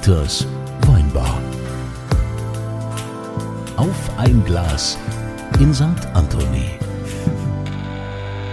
[0.00, 0.46] Dieters
[0.86, 1.38] Weinbar.
[3.76, 4.96] Auf ein Glas
[5.58, 5.82] in St.
[6.14, 6.70] Anthony.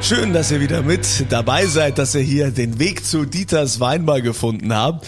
[0.02, 4.20] Schön, dass ihr wieder mit dabei seid, dass ihr hier den Weg zu Dieters Weinbar
[4.20, 5.08] gefunden habt.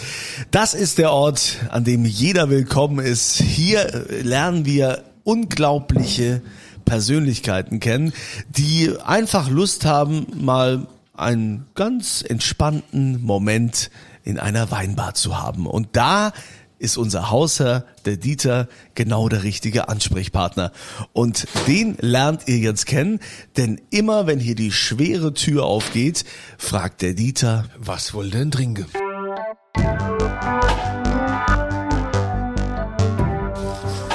[0.50, 3.36] Das ist der Ort, an dem jeder willkommen ist.
[3.36, 6.40] Hier lernen wir unglaubliche
[6.86, 8.14] Persönlichkeiten kennen,
[8.48, 13.90] die einfach Lust haben, mal einen ganz entspannten Moment
[14.24, 15.66] in einer Weinbar zu haben.
[15.66, 16.32] Und da
[16.80, 20.72] ist unser Hausherr, der Dieter, genau der richtige Ansprechpartner.
[21.12, 23.20] Und den lernt ihr jetzt kennen,
[23.56, 26.24] denn immer wenn hier die schwere Tür aufgeht,
[26.58, 28.86] fragt der Dieter, Was ihr denn trinken?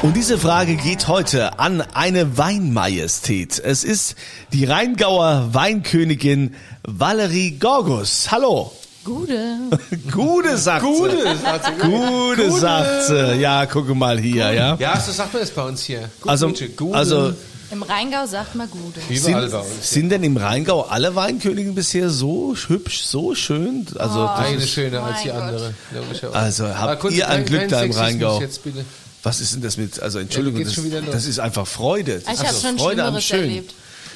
[0.01, 3.59] Und diese Frage geht heute an eine Weinmajestät.
[3.59, 4.15] Es ist
[4.53, 8.31] die Rheingauer Weinkönigin Valerie Gorgus.
[8.31, 8.71] Hallo.
[9.05, 9.57] Gute.
[10.11, 10.91] Gute, sagt sie.
[10.91, 11.87] Gute, sagt sie.
[11.87, 13.35] Gute, sagt sie.
[13.35, 14.75] Ja, gucke mal hier, ja.
[14.79, 16.09] Ja, so sagt man das bei uns hier.
[16.19, 16.95] Gute, Also, gute.
[16.97, 17.33] also
[17.71, 18.99] Im Rheingau sagt man Gute.
[19.07, 19.89] überall sind, bei uns.
[19.91, 23.85] sind denn im Rheingau alle Weinkönigen bisher so hübsch, so schön?
[23.97, 25.37] Also, das Eine ist, schöner als die Gott.
[25.37, 25.73] andere.
[25.93, 26.35] logischerweise.
[26.35, 28.39] Also, habt kurz, ihr ein Glück da im Rheingau?
[28.41, 28.83] Jetzt bitte.
[29.23, 32.21] was ist denn das mit, also Entschuldigung, geht's das, das ist einfach Freude.
[32.25, 33.39] Das Ich ist habe schon Freude am Schlimmeres Schön.
[33.41, 33.73] erlebt.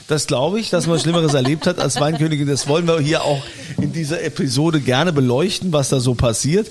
[0.09, 2.47] Das glaube ich, dass man Schlimmeres erlebt hat als Weinkönigin.
[2.47, 3.43] Das wollen wir hier auch
[3.79, 6.67] in dieser Episode gerne beleuchten, was da so passiert.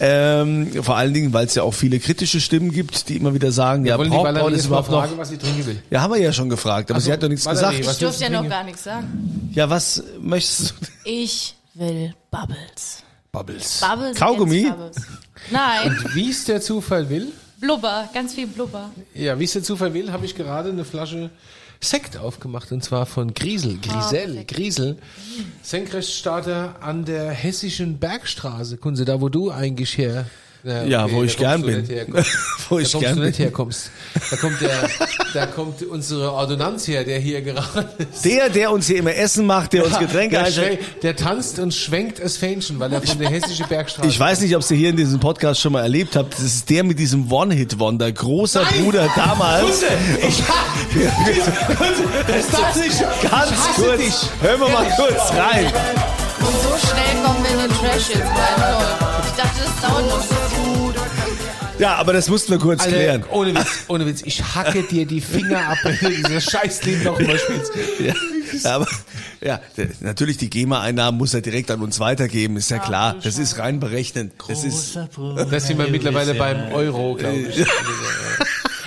[0.00, 3.52] Ähm, vor allen Dingen, weil es ja auch viele kritische Stimmen gibt, die immer wieder
[3.52, 5.00] sagen, ja, Wollen die braucht jetzt mal überhaupt noch?
[5.04, 5.82] fragen, was sie trinken will?
[5.90, 7.86] Ja, haben wir ja schon gefragt, aber Ach so, sie hat doch nichts Valerie, gesagt.
[7.86, 9.50] was Ich durfte ja noch gar nichts sagen.
[9.52, 10.74] Ja, was möchtest du?
[11.04, 13.02] Ich will Bubbles.
[13.32, 13.80] Bubbles.
[13.86, 14.16] Bubbles.
[14.16, 14.62] Kaugummi?
[14.70, 14.96] Bubbles.
[15.50, 17.28] Nein, Wie es der Zufall will,
[17.60, 18.08] Blubber.
[18.14, 18.90] Ganz viel Blubber.
[19.14, 21.30] ja, wie es der Zufall will, habe ich gerade eine Flasche
[21.80, 24.50] Sekt aufgemacht und zwar von Griesel, Grisel, perfekt.
[24.50, 24.98] Griesel,
[25.62, 28.78] Senkrechtstarter an der hessischen Bergstraße.
[28.78, 30.26] Kunze, da wo du eigentlich her.
[30.64, 31.88] Ja, wo da ich gern bin.
[32.68, 33.46] Wo da ich kommst gern du nicht bin.
[33.46, 33.90] herkommst.
[34.30, 34.88] Da kommt der,
[35.32, 38.24] da kommt unsere Ordonnanz her, der hier gerade ist.
[38.24, 41.02] Der, der uns hier immer Essen macht, der uns Getränke der, einschenkt.
[41.02, 44.56] der tanzt und schwenkt das Fähnchen, weil er von der hessischen Bergstraße Ich weiß nicht,
[44.56, 46.34] ob ihr hier in diesem Podcast schon mal erlebt habt.
[46.34, 48.10] Das ist der mit diesem One-Hit-Wonder.
[48.12, 49.82] Großer Bruder damals.
[50.26, 50.42] Ich
[52.26, 52.98] das darf nicht.
[53.30, 53.96] Ganz kurz.
[53.98, 54.14] dich.
[54.42, 55.72] Hören wir mal kurz rein.
[56.48, 58.86] Und so schnell kommen wir in den Trash jetzt rein.
[59.26, 60.94] Ich dachte, das dauert noch so gut.
[61.78, 63.22] Ja, aber das mussten wir kurz klären.
[63.22, 67.04] Alter, ohne Witz, ohne Witz, ich hacke dir die Finger ab, wenn du dieses Scheißlied
[67.04, 67.72] noch mal spielst.
[68.64, 68.88] Ja, aber
[69.42, 69.60] ja,
[70.00, 73.16] natürlich die GEMA-Einnahmen muss er direkt an uns weitergeben, ist ja klar.
[73.22, 74.32] Das ist rein berechnend.
[74.48, 74.96] Das ist
[75.50, 77.64] Das sind wir mittlerweile beim Euro, glaube ich.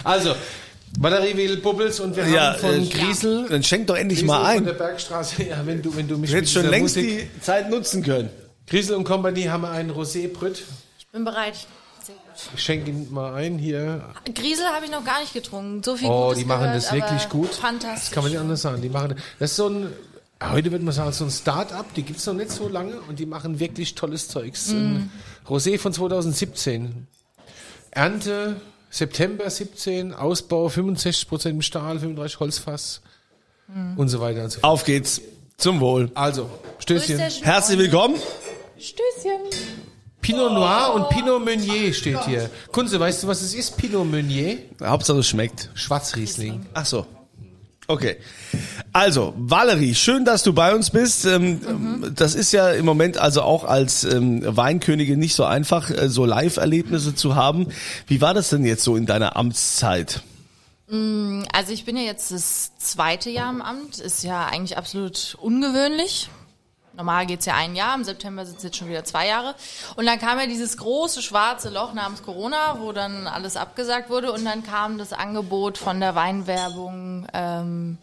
[0.03, 0.33] Also,
[0.99, 3.47] Valerie will Bubbles und wir ja, haben von äh, Griesel.
[3.49, 4.65] Dann schenk doch endlich Griesel mal Von ein.
[4.65, 7.69] der Bergstraße, ja, wenn du, wenn du mich Du hättest schon längst Musik- die Zeit
[7.69, 8.29] nutzen können.
[8.67, 10.63] Griesel und Company haben einen Rosé Brüt.
[10.99, 11.55] Ich bin bereit.
[12.03, 12.23] Sehr gut.
[12.55, 14.03] Ich schenke ihn mal ein hier.
[14.33, 15.83] Griesel habe ich noch gar nicht getrunken.
[15.83, 17.53] So viel Oh, Gutes die machen gehört, das wirklich gut.
[17.53, 18.09] Fantastisch.
[18.09, 18.81] Das kann man nicht anders sagen.
[18.81, 19.87] Die machen, das ist so ein,
[20.43, 23.25] heute würde man sagen, so ein Start-up, die gibt's noch nicht so lange und die
[23.25, 24.69] machen wirklich tolles Zeugs.
[24.71, 25.11] Ein
[25.47, 27.07] Rosé von 2017.
[27.91, 28.55] Ernte
[28.91, 33.01] September 17, Ausbau 65% im Stahl, 35 Holzfass
[33.95, 34.71] und so weiter und so fort.
[34.71, 35.21] Auf geht's.
[35.57, 36.11] Zum Wohl.
[36.15, 37.19] Also, Stößchen.
[37.19, 38.15] Herzlich willkommen.
[38.79, 39.41] Stößchen.
[40.19, 42.49] Pinot Noir und Pinot Meunier steht hier.
[42.71, 43.77] Kunze, weißt du, was es ist?
[43.77, 44.57] Pinot Meunier?
[44.81, 45.69] Hauptsache es schmeckt.
[45.75, 46.65] Schwarzriesling.
[46.73, 47.05] Ach so.
[47.87, 48.17] Okay.
[48.93, 51.25] Also, Valerie, schön, dass du bei uns bist.
[51.25, 56.07] Ähm, Das ist ja im Moment also auch als ähm, Weinkönigin nicht so einfach, äh,
[56.09, 57.67] so Live-Erlebnisse zu haben.
[58.07, 60.21] Wie war das denn jetzt so in deiner Amtszeit?
[61.53, 63.99] Also ich bin ja jetzt das zweite Jahr im Amt.
[63.99, 66.29] Ist ja eigentlich absolut ungewöhnlich.
[66.93, 69.55] Normal geht's ja ein Jahr, im September sind es jetzt schon wieder zwei Jahre.
[69.95, 74.31] Und dann kam ja dieses große schwarze Loch namens Corona, wo dann alles abgesagt wurde.
[74.31, 77.97] Und dann kam das Angebot von der Weinwerbung, ähm,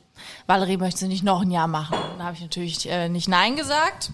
[0.47, 1.97] Valerie möchte sie nicht noch ein Jahr machen.
[2.19, 4.11] Da habe ich natürlich äh, nicht Nein gesagt.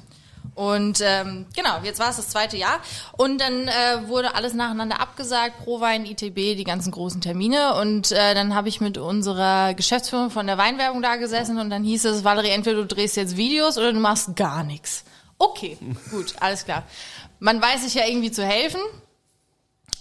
[0.54, 2.78] Und ähm, genau, jetzt war es das zweite Jahr.
[3.12, 7.74] Und dann äh, wurde alles nacheinander abgesagt, Prowein, ITB, die ganzen großen Termine.
[7.74, 11.82] Und äh, dann habe ich mit unserer Geschäftsführung von der Weinwerbung da gesessen und dann
[11.82, 15.04] hieß es, Valerie, entweder du drehst jetzt Videos oder du machst gar nichts.
[15.38, 15.76] Okay,
[16.10, 16.84] gut, alles klar.
[17.40, 18.80] Man weiß sich ja irgendwie zu helfen.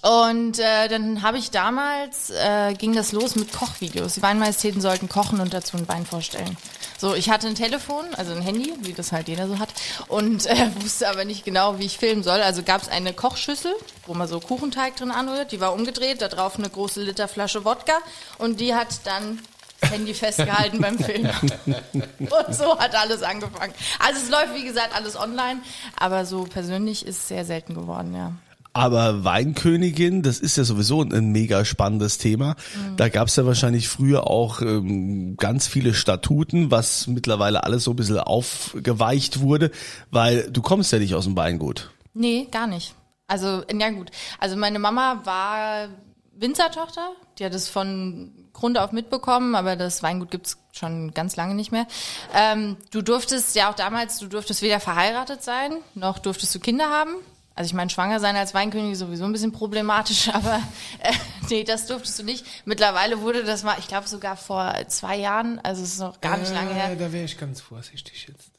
[0.03, 4.15] Und äh, dann habe ich damals, äh, ging das los mit Kochvideos.
[4.15, 6.57] Die Weinmajestäten sollten kochen und dazu einen Wein vorstellen.
[7.03, 9.67] So, ich hatte ein Telefon, also ein Handy, wie das halt jeder so hat,
[10.07, 12.39] und äh, wusste aber nicht genau, wie ich filmen soll.
[12.39, 13.73] Also gab es eine Kochschüssel,
[14.07, 17.65] wo man so Kuchenteig drin anrührt, die war umgedreht, da drauf eine große Liter Flasche
[17.65, 17.97] Wodka
[18.37, 19.41] und die hat dann
[19.81, 21.29] das Handy festgehalten beim Filmen.
[22.19, 23.73] Und so hat alles angefangen.
[23.99, 25.59] Also es läuft, wie gesagt, alles online,
[25.99, 28.31] aber so persönlich ist es sehr selten geworden, ja.
[28.73, 32.55] Aber Weinkönigin, das ist ja sowieso ein mega spannendes Thema.
[32.97, 37.91] Da gab es ja wahrscheinlich früher auch ähm, ganz viele Statuten, was mittlerweile alles so
[37.91, 39.69] ein bisschen aufgeweicht wurde,
[40.09, 41.91] weil du kommst ja nicht aus dem Weingut.
[42.15, 42.95] Nee, gar nicht.
[43.27, 44.09] Also, ja gut.
[44.39, 45.89] Also meine Mama war
[46.35, 47.11] Winzertochter.
[47.37, 51.71] Die hat es von Grund auf mitbekommen, aber das Weingut gibt's schon ganz lange nicht
[51.71, 51.87] mehr.
[52.33, 56.89] Ähm, du durftest ja auch damals, du durftest weder verheiratet sein, noch durftest du Kinder
[56.89, 57.15] haben.
[57.55, 60.55] Also ich meine, schwanger sein als Weinkönig ist sowieso ein bisschen problematisch, aber
[60.99, 61.13] äh,
[61.49, 62.45] nee, das durftest du nicht.
[62.65, 66.37] Mittlerweile wurde das mal, ich glaube sogar vor zwei Jahren, also es ist noch gar
[66.37, 66.91] nicht lange her.
[66.91, 68.49] Äh, Da wäre ich ganz vorsichtig jetzt.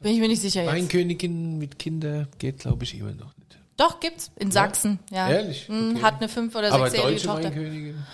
[0.00, 0.72] Bin ich mir nicht sicher jetzt.
[0.72, 3.58] Weinkönigin mit Kinder geht, glaube ich, immer noch nicht.
[3.76, 5.28] Doch, gibt's in Sachsen, ja.
[5.28, 5.66] Ehrlich?
[5.68, 6.02] Hm, Okay.
[6.02, 7.44] Hat eine fünf- oder Aber sechsjährige deutsche Tochter.
[7.44, 8.06] Weinkönigin?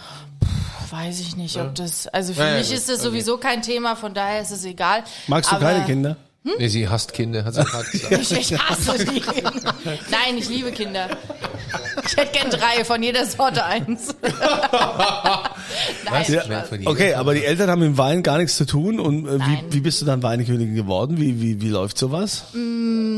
[0.91, 3.05] Weiß ich nicht, ob das, also für Ja, ja, mich gut, ist das okay.
[3.09, 5.05] sowieso kein Thema, von daher ist es egal.
[5.27, 6.17] Magst du Aber keine Kinder?
[6.45, 8.13] Nee, sie hasst Kinder, hat sie gerade gesagt.
[8.21, 9.23] Ich, ich hasse die.
[10.11, 11.09] Nein, ich liebe Kinder.
[12.05, 14.15] Ich hätte gern drei, von jeder Sorte eins.
[16.05, 16.65] Nein, Ja.
[16.85, 18.99] Okay, aber die Eltern haben mit dem Wein gar nichts zu tun.
[18.99, 21.19] Und äh, wie, wie bist du dann Weinkönigin geworden?
[21.19, 22.47] Wie, wie, wie läuft sowas?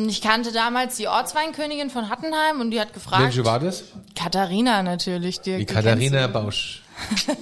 [0.08, 3.22] Ich kannte damals die Ortsweinkönigin von Hattenheim und die hat gefragt.
[3.24, 3.84] Welche war das?
[4.14, 5.40] Katharina natürlich.
[5.40, 6.82] Die, Die Katharina Bausch.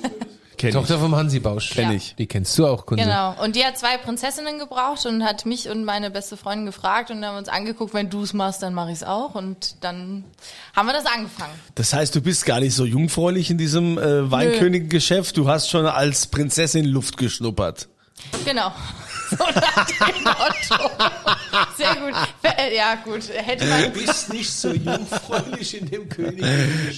[0.71, 1.71] Kenn Tochter vom Hansi Bausch.
[1.71, 1.97] Kenn Ja.
[1.97, 2.15] ich.
[2.17, 2.87] Die kennst du auch.
[2.87, 3.05] Kunde.
[3.05, 3.35] Genau.
[3.43, 7.21] Und die hat zwei Prinzessinnen gebraucht und hat mich und meine beste Freundin gefragt und
[7.21, 9.35] dann haben uns angeguckt, wenn du es machst, dann mache ich es auch.
[9.35, 10.25] Und dann
[10.75, 11.53] haben wir das angefangen.
[11.75, 15.37] Das heißt, du bist gar nicht so jungfräulich in diesem äh, Weinkönigengeschäft.
[15.37, 17.89] Du hast schon als Prinzessin Luft geschnuppert.
[18.45, 18.73] Genau.
[19.39, 20.91] So nach dem Motto.
[21.77, 22.15] Sehr gut.
[22.43, 23.23] Äh, Ja, gut.
[23.35, 23.93] Hätte man.
[23.93, 26.45] bist nicht so jungfräulich in dem König.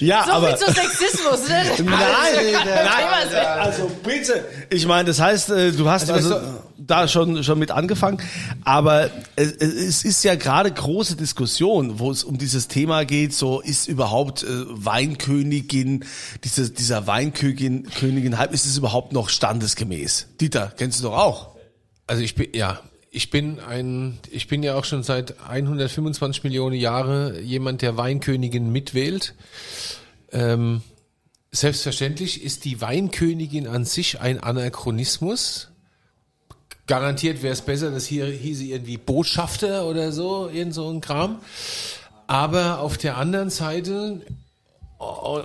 [0.01, 1.65] Ja, So aber viel zu Sexismus, ne?
[1.85, 4.45] nein, nein, also bitte.
[4.71, 8.21] Ich meine, das heißt, äh, du hast also, Also, da schon schon mit angefangen,
[8.65, 13.33] aber es, es ist ja gerade große Diskussion, wo es um dieses Thema geht.
[13.35, 16.05] So ist überhaupt äh, Weinkönigin,
[16.43, 20.27] diese, dieser Weinkönigin Königin ist es überhaupt noch standesgemäß?
[20.41, 21.54] Dieter, kennst du doch auch.
[22.07, 22.81] Also ich bin, ja,
[23.11, 28.73] ich bin ein, ich bin ja auch schon seit 125 Millionen Jahre jemand, der Weinkönigin
[28.73, 29.35] mitwählt.
[30.33, 30.83] Ähm,
[31.53, 35.71] selbstverständlich ist die Weinkönigin an sich ein Anachronismus.
[36.87, 41.39] Garantiert wäre es besser, dass hier hieße irgendwie Botschafter oder so, irgend so ein Kram.
[42.27, 44.23] Aber auf der anderen Seite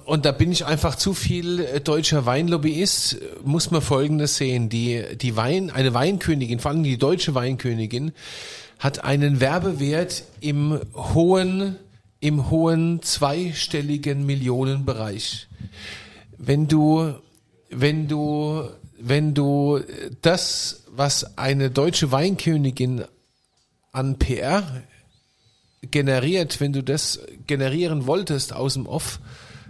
[0.05, 4.69] und da bin ich einfach zu viel äh, deutscher Weinlobbyist, muss man Folgendes sehen.
[4.69, 8.11] Die, die Wein, eine Weinkönigin, vor allem die deutsche Weinkönigin,
[8.79, 11.75] hat einen Werbewert im hohen,
[12.19, 15.47] im hohen zweistelligen Millionenbereich.
[16.37, 17.13] Wenn du,
[17.69, 18.69] wenn du,
[18.99, 19.81] wenn du
[20.21, 23.03] das, was eine deutsche Weinkönigin
[23.91, 24.63] an PR
[25.91, 29.19] generiert, wenn du das generieren wolltest aus dem Off,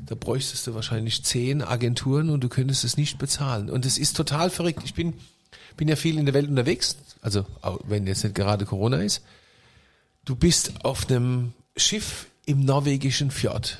[0.09, 3.69] da bräuchtest du wahrscheinlich zehn Agenturen und du könntest es nicht bezahlen.
[3.69, 4.81] Und es ist total verrückt.
[4.83, 5.13] Ich bin,
[5.77, 7.45] bin ja viel in der Welt unterwegs, also
[7.83, 9.21] wenn jetzt nicht gerade Corona ist.
[10.25, 13.77] Du bist auf einem Schiff im norwegischen Fjord.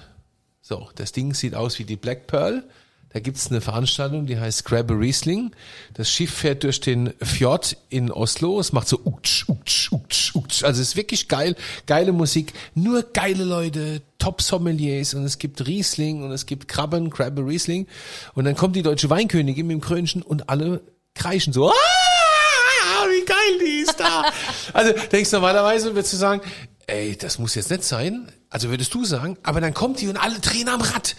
[0.61, 2.63] So, das Ding sieht aus wie die Black Pearl.
[3.09, 5.49] Da gibt's eine Veranstaltung, die heißt Grab a Riesling.
[5.95, 8.59] Das Schiff fährt durch den Fjord in Oslo.
[8.59, 10.63] Es macht so utsch, utsch, utsch, utsch.
[10.63, 11.55] Also es ist wirklich geil.
[11.87, 12.54] Geile Musik.
[12.75, 14.04] Nur geile Leute.
[14.19, 15.16] Top Sommeliers.
[15.16, 17.88] Und es gibt Riesling und es gibt Krabben, Grab a Riesling.
[18.35, 20.81] Und dann kommt die deutsche Weinkönigin mit dem Krönchen und alle
[21.16, 21.71] kreischen so.
[21.71, 24.26] Ah, wie geil die ist da.
[24.73, 26.42] also denkst du normalerweise, würdest du sagen,
[26.85, 28.31] ey, das muss jetzt nicht sein.
[28.52, 31.16] Also würdest du sagen, aber dann kommt die und alle drehen am Rad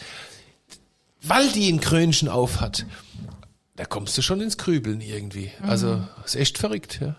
[1.23, 2.87] weil die ein Krönchen auf hat,
[3.77, 5.51] da kommst du schon ins Grübeln irgendwie.
[5.63, 7.17] Also ist echt verrückt, ja.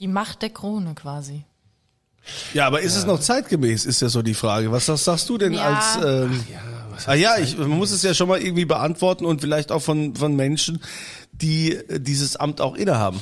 [0.00, 1.44] Die Macht der Krone quasi.
[2.54, 4.70] Ja, aber ist es noch zeitgemäß, ist ja so die Frage.
[4.72, 5.62] Was sagst, sagst du denn Ja.
[5.62, 6.04] als...
[6.04, 6.40] Ähm,
[7.06, 10.14] ah ja, ich, man muss es ja schon mal irgendwie beantworten und vielleicht auch von,
[10.14, 10.80] von Menschen,
[11.32, 13.20] die äh, dieses Amt auch innehaben.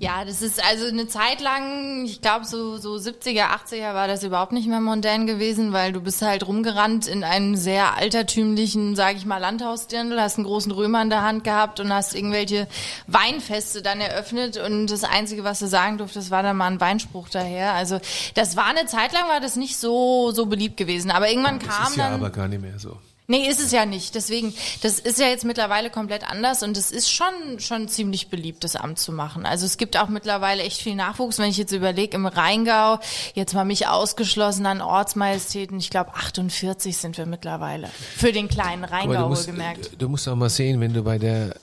[0.00, 4.22] Ja, das ist also eine Zeit lang, ich glaube so, so 70er, 80er war das
[4.22, 9.16] überhaupt nicht mehr mondän gewesen, weil du bist halt rumgerannt in einem sehr altertümlichen, sage
[9.18, 12.68] ich mal, Landhausdirndl, hast einen großen Römer in der Hand gehabt und hast irgendwelche
[13.08, 17.28] Weinfeste dann eröffnet und das Einzige, was du sagen durftest, war dann mal ein Weinspruch
[17.28, 17.72] daher.
[17.72, 17.98] Also
[18.34, 21.68] das war eine Zeit lang, war das nicht so, so beliebt gewesen, aber irgendwann kam
[21.80, 22.14] Das ist ja dann...
[22.14, 22.96] aber gar nicht mehr so.
[23.30, 24.14] Nee, ist es ja nicht.
[24.14, 28.64] Deswegen, das ist ja jetzt mittlerweile komplett anders und es ist schon, schon ziemlich beliebt,
[28.64, 29.44] das Amt zu machen.
[29.44, 31.38] Also es gibt auch mittlerweile echt viel Nachwuchs.
[31.38, 32.98] Wenn ich jetzt überlege, im Rheingau,
[33.34, 37.90] jetzt mal mich ausgeschlossen an Ortsmajestäten, ich glaube 48 sind wir mittlerweile.
[38.16, 39.90] Für den kleinen Aber du Rheingau musst, wohlgemerkt.
[40.00, 41.54] du musst auch mal sehen, wenn du bei der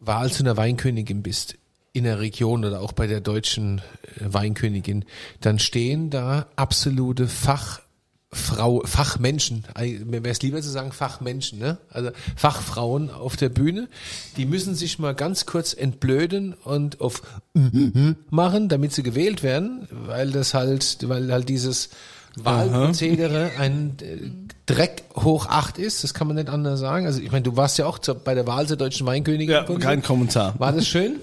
[0.00, 1.56] Wahl zu einer Weinkönigin bist,
[1.92, 5.04] in der Region oder auch bei der deutschen äh, Weinkönigin,
[5.42, 7.80] dann stehen da absolute Fach
[8.34, 11.78] Fachfrau, Fachmenschen, mir wäre es lieber zu sagen Fachmenschen, ne?
[11.90, 13.88] Also Fachfrauen auf der Bühne,
[14.36, 17.22] die müssen sich mal ganz kurz entblöden und auf
[18.30, 21.90] machen, damit sie gewählt werden, weil das halt, weil halt dieses
[22.36, 24.30] Wahlprozedere ein äh,
[24.66, 27.06] Dreck hoch acht ist, das kann man nicht anders sagen.
[27.06, 29.50] Also ich meine, du warst ja auch zur, bei der Wahl zur deutschen Weinkönigin.
[29.50, 30.54] Ja, kein Kommentar.
[30.58, 31.20] War das schön?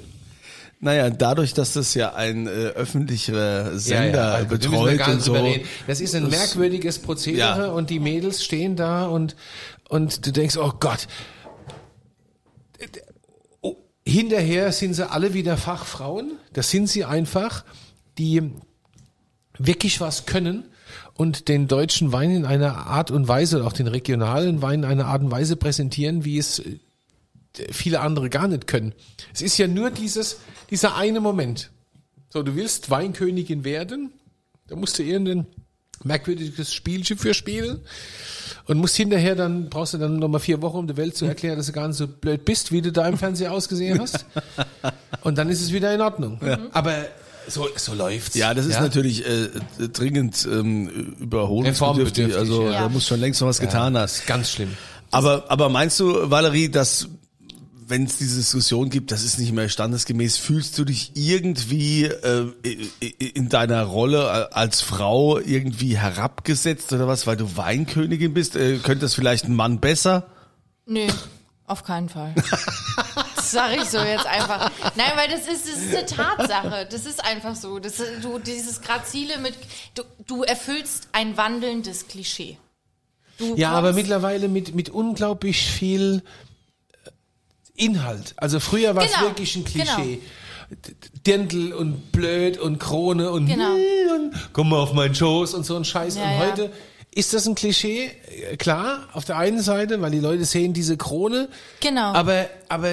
[0.84, 5.22] Naja, dadurch, dass das ja ein äh, öffentlicher Sender also, da müssen wir betreut und
[5.22, 5.56] so.
[5.86, 7.72] Das ist ein merkwürdiges Prozedere Ja.
[7.72, 9.36] und die Mädels stehen da und,
[9.90, 11.08] und du denkst, oh Gott.
[13.62, 16.34] Oh, hinterher sind sie alle wieder Fachfrauen.
[16.54, 17.64] Das sind sie einfach,
[18.18, 18.52] die
[19.60, 20.64] wirklich was können
[21.14, 25.06] und den deutschen Wein in einer Art und Weise, auch den regionalen Wein in einer
[25.06, 26.80] Art und Weise präsentieren, wie es äh,
[27.72, 28.94] viele andere gar nicht können.
[29.34, 30.38] Es ist ja nur dieses,
[30.72, 31.70] dieser eine Moment.
[32.30, 34.14] So, du willst Weinkönigin werden,
[34.68, 35.46] da musst du irgendein
[36.04, 37.82] merkwürdiges Spielchen für spielen
[38.66, 41.58] und musst hinterher dann, brauchst du dann nochmal vier Wochen, um der Welt zu erklären,
[41.58, 44.26] dass du gar nicht so blöd bist, wie du da im Fernseher ausgesehen hast.
[45.22, 46.40] Und dann ist es wieder in Ordnung.
[46.72, 47.06] Aber
[47.48, 48.36] so, so läuft's.
[48.36, 49.50] Ja, das ist natürlich äh,
[49.92, 52.36] dringend ähm, überholungsbedürftig.
[52.36, 52.82] Also ja.
[52.84, 54.26] da muss schon längst noch was getan hast.
[54.26, 54.70] ganz schlimm.
[55.12, 57.10] Aber, aber meinst du, Valerie, dass
[57.92, 62.52] wenn es diese Diskussion gibt, das ist nicht mehr standesgemäß, fühlst du dich irgendwie äh,
[63.20, 68.56] in deiner Rolle als Frau irgendwie herabgesetzt oder was, weil du Weinkönigin bist?
[68.56, 70.28] Äh, könnte das vielleicht ein Mann besser?
[70.86, 71.06] Nö,
[71.68, 72.34] auf keinen Fall.
[73.36, 74.72] Das sage ich so jetzt einfach.
[74.96, 76.88] Nein, weil das ist, das ist eine Tatsache.
[76.90, 77.80] Das ist einfach so.
[77.80, 79.56] Das, du, dieses Grazile mit,
[79.96, 82.58] du, du erfüllst ein wandelndes Klischee.
[83.38, 86.51] Du Ja, aber mittlerweile mit, mit unglaublich viel äh,
[87.82, 88.34] Inhalt.
[88.38, 90.22] Also früher war es Genau, wirklich ein Klischee.
[90.70, 90.96] D-
[91.28, 93.74] Dirndl und blöd und Krone und, Genau.
[93.74, 96.16] und komm mal auf meinen Schoß und so ein Scheiß.
[96.16, 96.40] Ja, und ja.
[96.40, 96.72] heute
[97.14, 98.10] ist das ein Klischee,
[98.58, 101.50] klar, auf der einen Seite, weil die Leute sehen diese Krone.
[101.82, 102.14] Genau.
[102.14, 102.90] Aber, aber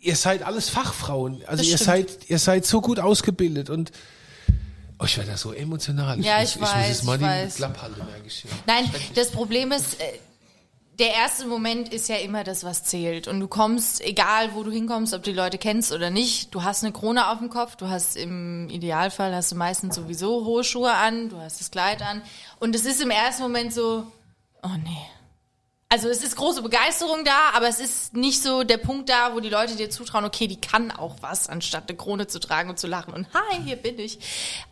[0.00, 1.42] ihr seid alles Fachfrauen.
[1.46, 1.86] Also Das ihr stimmt.
[1.86, 3.92] seid, ihr seid so gut ausgebildet und
[4.98, 6.18] oh, ich werde da so emotional.
[6.20, 7.54] Ja, muss- ich muss weiß, jetzt mal ich die weiß.
[7.56, 8.44] Klappe halten, ich.
[8.66, 10.04] Nein, das Problem ist, äh,
[10.98, 13.28] der erste Moment ist ja immer das, was zählt.
[13.28, 16.62] Und du kommst, egal wo du hinkommst, ob du die Leute kennst oder nicht, du
[16.62, 20.64] hast eine Krone auf dem Kopf, du hast im Idealfall hast du meistens sowieso hohe
[20.64, 22.22] Schuhe an, du hast das Kleid an.
[22.60, 24.06] Und es ist im ersten Moment so,
[24.62, 25.15] oh nee.
[25.96, 29.40] Also es ist große Begeisterung da, aber es ist nicht so der Punkt da, wo
[29.40, 32.78] die Leute dir zutrauen, okay, die kann auch was, anstatt eine Krone zu tragen und
[32.78, 34.18] zu lachen und hi, hier bin ich.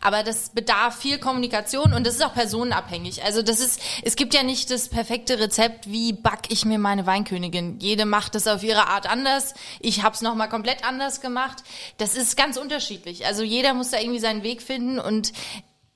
[0.01, 3.23] Aber das bedarf viel Kommunikation und das ist auch personenabhängig.
[3.23, 7.07] Also das ist, es gibt ja nicht das perfekte Rezept, wie back ich mir meine
[7.07, 7.79] Weinkönigin.
[7.79, 9.55] Jede macht das auf ihre Art anders.
[9.79, 11.63] Ich habe es nochmal komplett anders gemacht.
[11.97, 13.25] Das ist ganz unterschiedlich.
[13.25, 15.33] Also jeder muss da irgendwie seinen Weg finden und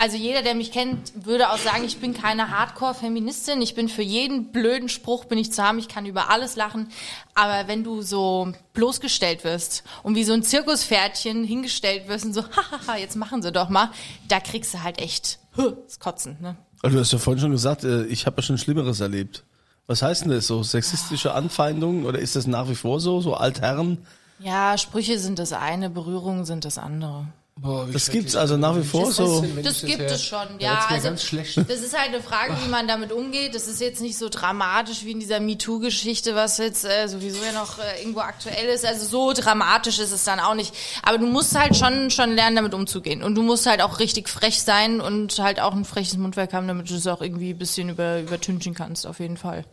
[0.02, 3.62] also jeder, der mich kennt, würde auch sagen, ich bin keine Hardcore-Feministin.
[3.62, 5.78] Ich bin für jeden blöden Spruch bin ich zu haben.
[5.78, 6.88] Ich kann über alles lachen.
[7.36, 12.44] Aber wenn du so bloßgestellt wirst und wie so ein Zirkuspferdchen hingestellt wirst und so,
[12.56, 13.92] hahaha, jetzt machen sie doch mal,
[14.30, 16.38] da kriegst du halt echt das Kotzen.
[16.40, 16.56] Ne?
[16.82, 19.44] Also Du hast ja vorhin schon gesagt, äh, ich habe ja schon Schlimmeres erlebt.
[19.86, 20.64] Was heißt denn das so?
[20.64, 23.20] Sexistische Anfeindungen oder ist das nach wie vor so?
[23.20, 23.98] So Altherren?
[24.40, 27.26] Ja, Sprüche sind das eine, Berührungen sind das andere.
[27.62, 29.46] Boah, Das gibt's also nach wie vor Das so.
[29.62, 30.86] Das gibt es schon, ja.
[30.88, 31.58] Also, ganz schlecht.
[31.68, 33.54] das ist halt eine Frage, wie man damit umgeht.
[33.54, 37.52] Das ist jetzt nicht so dramatisch wie in dieser MeToo-Geschichte, was jetzt äh, sowieso ja
[37.52, 38.86] noch äh, irgendwo aktuell ist.
[38.86, 40.74] Also so dramatisch ist es dann auch nicht.
[41.04, 43.24] Aber du musst halt schon schon lernen, damit umzugehen.
[43.24, 46.68] Und du musst halt auch richtig frech sein und halt auch ein freches Mundwerk haben,
[46.68, 49.66] damit du es auch irgendwie ein bisschen über, übertünchen kannst, auf jeden Fall.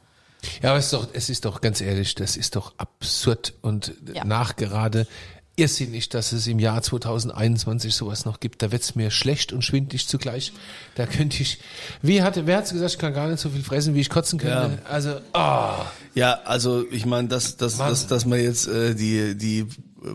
[0.62, 3.92] Ja, aber es ist doch, es ist doch ganz ehrlich, das ist doch absurd und
[4.12, 4.24] Ja.
[4.24, 5.06] nachgerade
[5.56, 8.62] irrsinnig, dass es im Jahr 2021 sowas noch gibt.
[8.62, 10.52] Da wird's mir schlecht und schwindlig zugleich.
[10.94, 11.58] Da könnte ich,
[12.02, 14.38] wie hatte, wer hat's gesagt, ich kann gar nicht so viel fressen, wie ich kotzen
[14.38, 14.78] könnte.
[14.84, 15.74] Also, oh,
[16.14, 19.66] Ja, also ich meine, dass, dass, dass, dass man jetzt äh, die, die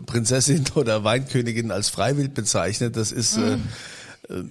[0.06, 3.54] Prinzessin oder Weinkönigin als Freiwild bezeichnet, das ist äh,
[4.28, 4.44] äh,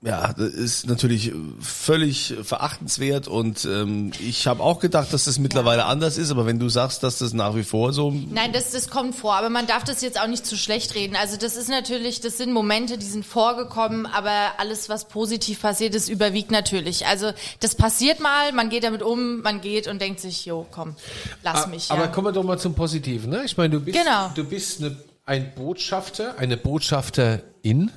[0.00, 5.86] ja, das ist natürlich völlig verachtenswert und ähm, ich habe auch gedacht, dass das mittlerweile
[5.86, 8.90] anders ist, aber wenn du sagst, dass das nach wie vor so Nein, das, das
[8.90, 11.16] kommt vor, aber man darf das jetzt auch nicht zu schlecht reden.
[11.16, 15.96] Also das ist natürlich, das sind Momente, die sind vorgekommen, aber alles, was positiv passiert
[15.96, 17.06] ist, überwiegt natürlich.
[17.06, 20.94] Also das passiert mal, man geht damit um, man geht und denkt sich, jo, komm,
[21.42, 21.90] lass mich.
[21.90, 22.08] Ah, aber ja.
[22.08, 23.30] kommen wir doch mal zum Positiven.
[23.30, 23.42] Ne?
[23.44, 24.30] Ich meine, du bist, Genau.
[24.32, 27.90] du bist eine, ein Botschafter, eine Botschafterin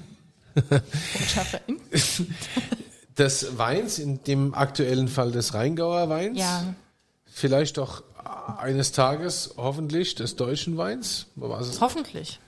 [0.54, 1.80] Botschafterin.
[3.18, 6.40] des Weins, in dem aktuellen Fall des Rheingauer Weins.
[6.40, 6.74] Ja.
[7.26, 8.04] Vielleicht auch
[8.58, 11.28] eines Tages hoffentlich des deutschen Weins.
[11.36, 12.40] Was ist Hoffentlich.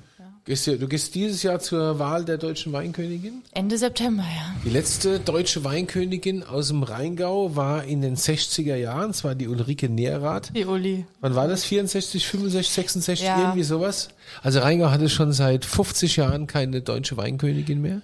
[0.46, 3.44] Gehst du, du gehst dieses Jahr zur Wahl der deutschen Weinkönigin?
[3.54, 4.54] Ende September, ja.
[4.66, 9.48] Die letzte deutsche Weinkönigin aus dem Rheingau war in den 60er Jahren, es war die
[9.48, 10.52] Ulrike Neerath.
[10.54, 11.06] Die Uli.
[11.22, 11.64] Wann war das?
[11.64, 13.40] 64, 65, 66, Ja.
[13.40, 14.10] irgendwie sowas?
[14.42, 18.02] Also Rheingau hatte schon seit 50 Jahren keine deutsche Weinkönigin mehr.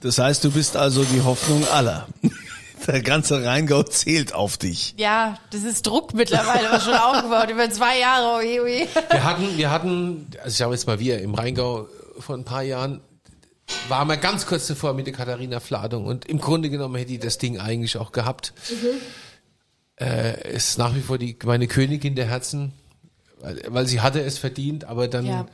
[0.00, 2.06] Das heißt, du bist also die Hoffnung aller.
[2.86, 4.94] Der ganze Rheingau zählt auf dich.
[4.96, 8.88] Ja, das ist Druck mittlerweile, was schon aufgebaut, über zwei Jahre, oje, oje.
[9.10, 11.88] Wir hatten, wir hatten, also ich sage jetzt mal wir, im Rheingau
[12.18, 13.00] vor ein paar Jahren
[13.88, 17.18] waren wir ganz kurz davor mit der Katharina Fladung und im Grunde genommen hätte die
[17.18, 18.52] das Ding eigentlich auch gehabt.
[20.00, 22.72] Äh, ist nach wie vor die, meine Königin der Herzen,
[23.40, 25.46] weil, weil sie hatte es verdient, aber dann Ja.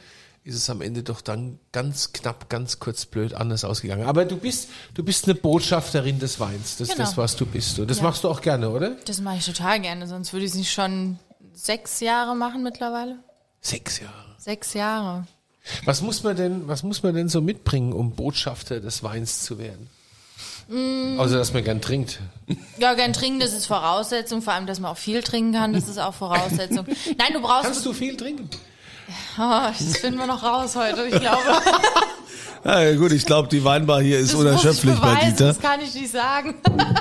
[0.45, 4.07] Ist es am Ende doch dann ganz knapp, ganz kurz blöd anders ausgegangen.
[4.07, 6.77] Aber du bist, du bist eine Botschafterin des Weins.
[6.79, 7.05] Das ist Genau.
[7.09, 7.79] das, was du bist.
[7.79, 8.03] Und das Ja.
[8.05, 8.97] machst du auch gerne, oder?
[9.05, 11.19] Das mache ich total gerne, sonst würde ich es nicht schon
[11.53, 13.19] sechs Jahre machen mittlerweile.
[13.61, 14.35] Sechs Jahre.
[14.39, 15.27] Sechs Jahre.
[15.85, 19.61] Was muss man denn, was muss man denn so mitbringen, um Botschafter des Weins zu
[19.61, 19.89] werden?
[20.69, 21.21] Mm.
[21.21, 22.19] Außer, dass man gern trinkt.
[22.79, 25.89] Ja, gern trinken, das ist Voraussetzung, vor allem, dass man auch viel trinken kann, das
[25.89, 26.87] ist auch Voraussetzung.
[27.19, 28.49] Nein, du brauchst, Kannst du viel trinken?
[29.39, 31.43] Oh, das finden wir noch raus heute, ich glaube.
[32.65, 35.49] Ja, gut, ich glaube, die Weinbar hier ist Das unerschöpflich bei Dieter.
[35.49, 36.55] Das kann ich nicht sagen.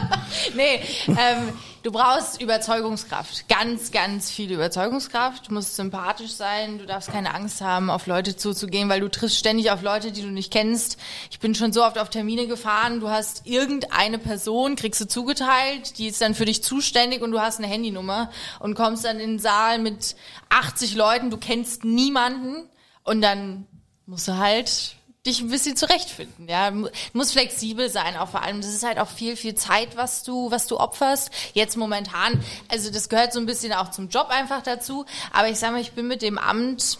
[0.56, 1.53] nee, ähm,
[1.84, 3.48] du brauchst Überzeugungskraft.
[3.48, 5.48] Ganz, ganz viel Überzeugungskraft.
[5.48, 6.78] Du musst sympathisch sein.
[6.78, 10.22] Du darfst keine Angst haben, auf Leute zuzugehen, weil du triffst ständig auf Leute, die
[10.22, 10.98] du nicht kennst.
[11.30, 13.00] Ich bin schon so oft auf Termine gefahren.
[13.00, 17.40] Du hast irgendeine Person, kriegst du zugeteilt, die ist dann für dich zuständig und du
[17.40, 20.16] hast eine Handynummer und kommst dann in den Saal mit
[20.50, 21.30] 80 Leuten.
[21.30, 22.70] Du kennst niemanden
[23.04, 23.68] und dann
[24.06, 26.72] musst du halt dich ein bisschen zurechtfinden, ja.
[26.72, 28.62] Du musst flexibel sein, auch vor allem.
[28.62, 31.30] Das ist halt auch viel, viel Zeit, was du, was du opferst.
[31.54, 35.06] Jetzt momentan, also das gehört so ein bisschen auch zum Job einfach dazu.
[35.32, 36.98] Aber ich sag mal, ich bin mit dem Amt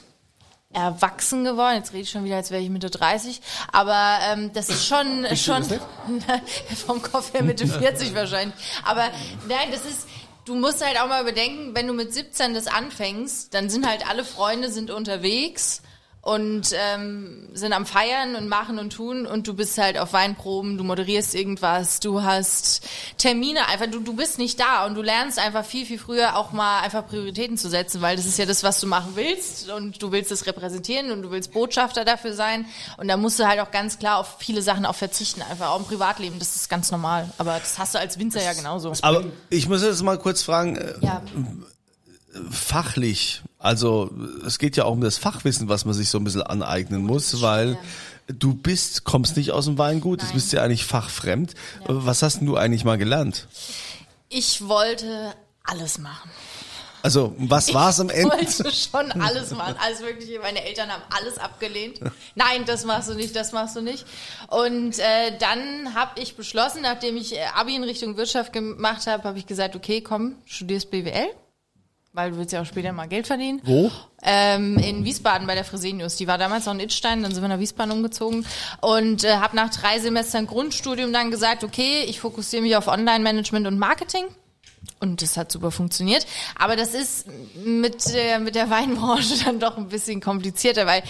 [0.72, 1.78] erwachsen geworden.
[1.78, 3.42] Jetzt rede ich schon wieder, als wäre ich Mitte 30.
[3.72, 5.64] Aber ähm, das ist schon, schon
[6.86, 8.56] vom Kopf her Mitte 40 wahrscheinlich.
[8.86, 9.10] Aber
[9.48, 10.08] nein, das ist,
[10.46, 14.08] du musst halt auch mal bedenken, wenn du mit 17 das anfängst, dann sind halt
[14.08, 15.82] alle Freunde sind unterwegs
[16.22, 19.26] und ähm, sind am Feiern und machen und tun.
[19.26, 24.16] Und du bist halt auf Weinproben, du moderierst irgendwas, du hast Termine, einfach du, du
[24.16, 24.86] bist nicht da.
[24.86, 28.26] Und du lernst einfach viel, viel früher auch mal einfach Prioritäten zu setzen, weil das
[28.26, 29.70] ist ja das, was du machen willst.
[29.72, 32.66] Und du willst es repräsentieren und du willst Botschafter dafür sein.
[32.98, 35.80] Und da musst du halt auch ganz klar auf viele Sachen auch verzichten, einfach auch
[35.80, 38.94] im Privatleben, das ist ganz normal, aber das hast du als Winzer ja genauso.
[39.02, 41.22] Aber ich muss jetzt mal kurz fragen, äh, Ja,
[42.50, 44.12] fachlich, also
[44.46, 47.42] es geht ja auch um das Fachwissen, was man sich so ein bisschen aneignen muss,
[47.42, 47.78] weil
[48.28, 50.36] du bist, kommst nicht aus dem Weingut, das Nein.
[50.36, 51.54] bist ja eigentlich fachfremd.
[51.88, 53.48] Was hast denn du eigentlich mal gelernt?
[54.32, 56.32] ich wollte alles machen.
[57.04, 58.38] Also, was war's am Ende?
[58.42, 59.76] Ich wollte schon alles machen.
[59.84, 60.40] Alles wirklich.
[60.40, 62.00] Meine Eltern haben alles abgelehnt.
[62.36, 64.06] Nein, das machst du nicht, das machst du nicht.
[64.48, 69.24] Und äh, dann habe ich beschlossen, nachdem ich äh, Abi in Richtung Wirtschaft gemacht habe,
[69.24, 71.30] habe ich gesagt, okay, komm, studierst BWL.
[72.14, 73.62] Weil du willst ja auch später mal Geld verdienen.
[73.64, 73.90] Wo?
[74.22, 76.18] Ähm, in Wiesbaden bei der Fresenius.
[76.18, 78.46] Die war damals noch in Itstein, dann sind wir nach Wiesbaden umgezogen
[78.82, 83.66] und äh, habe nach drei Semestern Grundstudium dann gesagt, okay, ich fokussiere mich auf Online-Management
[83.66, 84.26] und Marketing.
[85.00, 86.26] Und das hat super funktioniert.
[86.56, 87.28] Aber das ist
[87.64, 91.04] mit der, mit der Weinbranche dann doch ein bisschen komplizierter, weil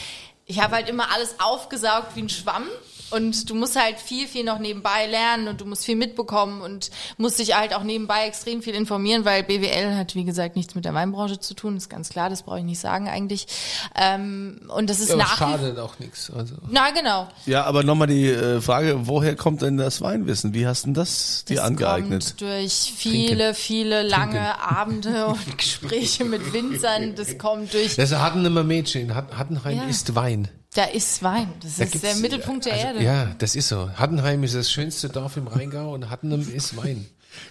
[0.46, 2.68] ich habe halt immer alles aufgesaugt wie ein Schwamm.
[3.12, 6.92] Und du musst halt viel, viel noch nebenbei lernen und du musst viel mitbekommen und
[7.18, 10.86] musst dich halt auch nebenbei extrem viel informieren, weil BWL hat, wie gesagt, nichts mit
[10.86, 13.48] der Weinbranche zu tun, ist ganz klar, das brauche ich nicht sagen eigentlich.
[13.96, 16.32] Ähm, und das ist Ja, nach schadet auch nichts.
[16.32, 16.56] Also.
[16.70, 17.28] Na genau.
[17.46, 20.54] Ja, aber nochmal die äh, Frage, woher kommt denn das Weinwissen?
[20.54, 22.26] Wie hast denn das dir Das angeeignet?
[22.28, 27.16] kommt durch viele, viele lange Abende und Gespräche mit Winzern.
[27.16, 29.16] Das kommt durch, Das hatten immer Mädchen.
[29.16, 29.84] Hat- Hattenheim Ja.
[29.86, 30.48] ist Wein.
[30.74, 31.50] Da ist Wein.
[31.62, 33.04] Das Da ist der Mittelpunkt der also, Erde.
[33.04, 33.90] Ja, das ist so.
[33.96, 37.06] Hattenheim ist das schönste Dorf im Rheingau und Hattenheim ist Wein.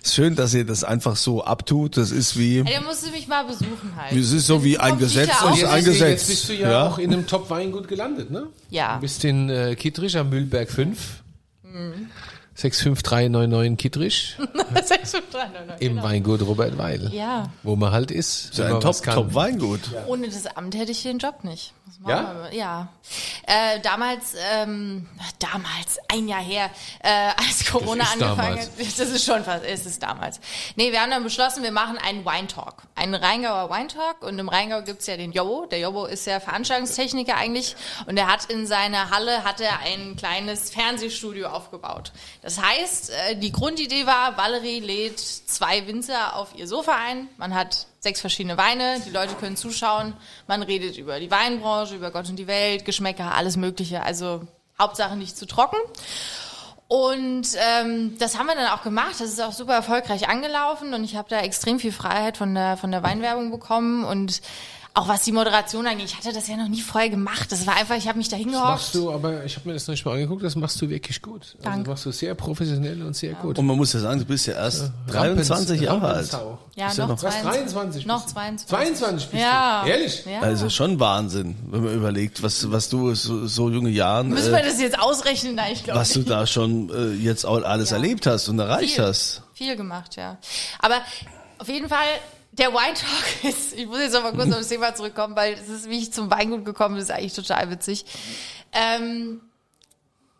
[0.05, 1.97] Schön, dass ihr das einfach so abtut.
[1.97, 4.13] Das ist wie, Ey, da musst du mich mal besuchen halt.
[4.15, 6.11] es ist so wie ein Gesetz ist Jetzt, ein bist du- Gesetz.
[6.11, 6.87] jetzt bist du ja, Ja.
[6.89, 8.47] auch in einem Top-Weingut gelandet, ne?
[8.69, 8.97] Ja.
[8.97, 11.23] Du bist in äh, Kittrich am Mühlberg 5.
[11.63, 12.09] Mhm.
[12.61, 16.03] 65399 Kittrich 65399, im genau.
[16.03, 17.13] Weingut Robert Weil.
[17.13, 17.51] Ja.
[17.63, 18.57] Wo man halt ist.
[18.59, 18.91] wenn ein man Top.
[20.07, 21.73] Ohne das Amt hätte ich den Job nicht.
[22.07, 22.49] Ja?
[22.53, 22.89] Ja.
[23.47, 25.07] Äh, damals, ähm,
[25.39, 26.71] damals, ein Jahr her,
[27.03, 28.67] äh, als Corona angefangen damals.
[28.67, 28.99] hat.
[28.99, 30.41] Das ist schon fast, ist es damals.
[30.77, 32.83] Nee, wir haben dann beschlossen, wir machen einen Wine-Talk.
[32.95, 34.23] Einen Rheingauer Wine-Talk.
[34.23, 35.67] Und im Rheingau gibt's ja den Jobo.
[35.67, 37.77] Der Jobo ist ja Veranstaltungstechniker eigentlich.
[38.07, 42.13] Und er hat in seiner Halle, hat er ein kleines Fernsehstudio aufgebaut.
[42.43, 47.29] Das Das heißt, äh, die Grundidee war, Valerie lädt zwei Winzer auf ihr Sofa ein.
[47.37, 50.15] Man hat sechs verschiedene Weine, die Leute können zuschauen.
[50.49, 54.03] Man redet über die Weinbranche, über Gott und die Welt, Geschmäcker, alles Mögliche.
[54.03, 54.41] Also
[54.81, 55.77] Hauptsache nicht zu trocken.
[56.89, 59.21] Und ähm, das haben wir dann auch gemacht.
[59.21, 62.77] Das ist auch super erfolgreich angelaufen und ich habe da extrem viel Freiheit von der
[62.77, 64.43] von der Weinwerbung bekommen und
[65.01, 66.07] auch was die Moderation angeht.
[66.07, 67.51] Ich hatte das ja noch nie vorher gemacht.
[67.51, 68.67] Das war einfach, ich habe mich da Das hingehockt.
[68.69, 71.21] machst du, aber ich habe mir das noch nicht mal angeguckt, das machst du wirklich
[71.23, 71.43] gut.
[71.43, 71.91] Also Danke.
[71.91, 73.59] machst du sehr professionell und sehr gut.
[73.59, 76.31] Und man muss ja sagen, du bist ja erst 23 Jahre alt.
[76.77, 78.05] Ja, Ist ja noch, noch- Was, 22.
[78.05, 78.35] 23 Noch bist du?
[78.35, 78.69] 22.
[78.69, 79.83] 22 bist Ja.
[79.85, 79.91] du?
[79.91, 80.25] Ehrlich?
[80.27, 80.41] Ja.
[80.41, 84.61] Also schon Wahnsinn, wenn man überlegt, was, was du so, so junge Jahren, Müssen wir
[84.61, 85.55] äh, das jetzt ausrechnen?
[85.57, 87.97] Nein, ich glaube was du da schon äh, jetzt alles Ja.
[87.97, 89.43] erlebt hast und erreicht viel, hast.
[89.55, 90.39] Viel gemacht, ja.
[90.79, 90.97] Aber
[91.59, 92.07] auf jeden Fall,
[92.61, 95.55] der Wine Talk ist, ich muss jetzt noch mal kurz auf das Thema zurückkommen, weil
[95.55, 98.05] es ist, wie ich zum Weingut gekommen bin, ist eigentlich total witzig.
[98.73, 99.41] Ähm,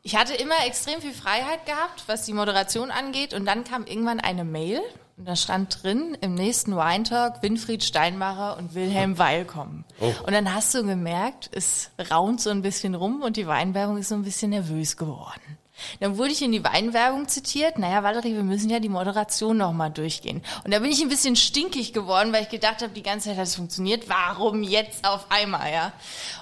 [0.03, 4.21] ich hatte immer extrem viel Freiheit gehabt, was die Moderation angeht, und dann kam irgendwann
[4.21, 4.81] eine Mail,
[5.17, 9.85] und da stand drin, im nächsten Wine Talk Winfried Steinmacher und Wilhelm Weil kommen.
[10.25, 14.09] Und dann hast du gemerkt, es raunt so ein bisschen rum und die Weinwerbung ist
[14.09, 15.59] so ein bisschen nervös geworden.
[16.01, 17.79] Dann wurde ich in die Weinwerbung zitiert.
[17.79, 20.43] Naja, Valerie, wir müssen ja die Moderation nochmal durchgehen.
[20.65, 23.37] Und da bin ich ein bisschen stinkig geworden, weil ich gedacht habe, die ganze Zeit
[23.39, 24.09] hat es funktioniert.
[24.09, 25.93] Warum jetzt auf einmal, ja?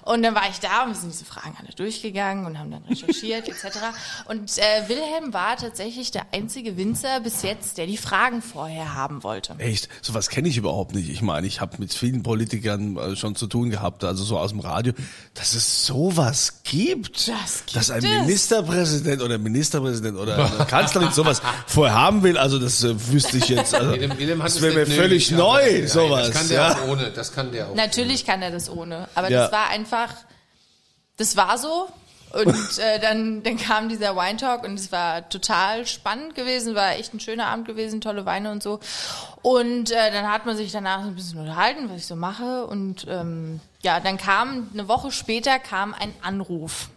[0.05, 2.83] Und dann war ich da und wir sind diese Fragen alle durchgegangen und haben dann
[2.85, 3.79] recherchiert etc.
[4.27, 9.23] Und äh, Wilhelm war tatsächlich der einzige Winzer bis jetzt, der die Fragen vorher haben
[9.23, 9.55] wollte.
[9.59, 11.09] Echt, sowas kenne ich überhaupt nicht.
[11.11, 14.51] Ich meine, ich habe mit vielen Politikern äh, schon zu tun gehabt, also so aus
[14.51, 14.93] dem Radio,
[15.35, 18.11] dass es sowas gibt, Das gibt dass ein es.
[18.27, 22.37] Ministerpräsident oder Ministerpräsident oder Kanzlerin sowas vorher haben will.
[22.37, 23.75] Also das äh, wüsste ich jetzt.
[23.75, 26.27] Also, Willem, Willem hat das wäre mir völlig nötig, neu, aber- Nein, sowas.
[26.29, 26.73] Das kann der ja.
[26.75, 27.11] auch ohne.
[27.11, 27.75] Das kann der auch.
[27.75, 29.09] Natürlich kann er das ohne.
[29.15, 29.43] Aber Ja.
[29.45, 30.09] das war einfach,
[31.17, 31.89] das war so.
[32.33, 36.93] Und äh, dann, dann kam dieser Wine Talk und es war total spannend gewesen, war
[36.93, 38.81] echt ein schöner Abend gewesen, tolle Weine und so.
[39.41, 42.67] Und äh, dann hat man sich danach so ein bisschen unterhalten, was ich so mache.
[42.67, 46.91] Und ähm, ja, dann kam, eine Woche später kam ein Anruf.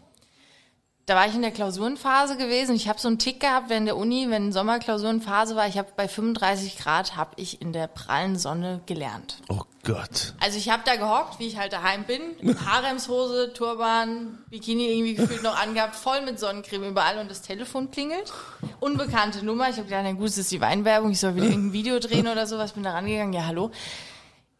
[1.07, 2.75] Da war ich in der Klausurenphase gewesen.
[2.75, 5.67] Ich habe so einen Tick gehabt während der Uni, wenn Sommerklausurenphase war.
[5.67, 9.37] Ich habe bei 35 Grad habe ich in der prallen Sonne gelernt.
[9.49, 10.35] Oh Gott.
[10.39, 15.15] Also ich habe da gehockt, wie ich halt daheim bin, mit Haremshose, Turban, Bikini irgendwie
[15.15, 18.31] gefühlt noch angehabt, voll mit Sonnencreme überall und das Telefon klingelt.
[18.79, 19.69] Unbekannte Nummer.
[19.69, 22.27] Ich habe gedacht, na gut, das ist die Weinwerbung, ich soll wieder irgendein Video drehen
[22.27, 22.73] oder sowas.
[22.73, 23.71] Bin da rangegangen, ja hallo.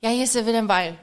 [0.02, 0.98] Ja, hier ist der Wilhelm Weil.